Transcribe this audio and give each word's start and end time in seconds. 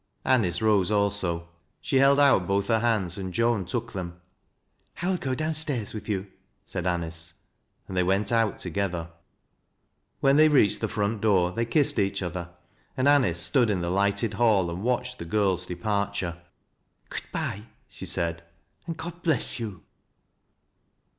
Anice 0.25 0.63
rose 0.63 0.89
also. 0.89 1.47
She 1.79 1.97
held 1.97 2.19
out 2.19 2.47
both 2.47 2.69
her 2.69 2.79
hands, 2.79 3.19
and 3.19 3.37
loan 3.37 3.65
took 3.65 3.93
them." 3.93 4.19
I 5.03 5.09
will 5.09 5.17
go 5.17 5.35
down 5.35 5.53
stairs 5.53 5.93
with 5.93 6.09
you," 6.09 6.25
said 6.65 6.87
Anice; 6.87 7.35
and 7.87 7.95
they 7.95 8.01
went 8.01 8.31
out 8.31 8.57
together. 8.57 9.11
When 10.19 10.37
they 10.37 10.49
reached 10.49 10.81
the 10.81 10.87
front 10.87 11.21
door, 11.21 11.51
they 11.51 11.65
kissed 11.65 11.99
each 11.99 12.23
other, 12.23 12.49
and 12.97 13.07
Anice 13.07 13.39
stood 13.39 13.69
in 13.69 13.81
the 13.81 13.91
lighted 13.91 14.33
hall 14.33 14.71
and 14.71 14.79
wfttched 14.83 15.17
the 15.17 15.25
girl's 15.25 15.67
departure." 15.67 16.41
Good 17.11 17.31
bye!" 17.31 17.65
she 17.87 18.07
said;" 18.07 18.41
and 18.87 18.97
God 18.97 19.21
bless 19.21 19.59
you 19.59 19.83